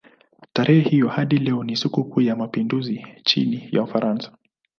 [0.53, 4.31] Tarehe hiyo hadi leo ni sikukuu ya mapinduzi nchini Ufaransa.